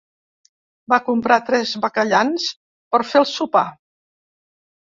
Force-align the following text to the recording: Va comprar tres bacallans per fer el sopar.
Va 0.93 0.97
comprar 1.09 1.37
tres 1.49 1.75
bacallans 1.85 2.47
per 2.97 3.03
fer 3.13 3.23
el 3.25 3.31
sopar. 3.35 3.67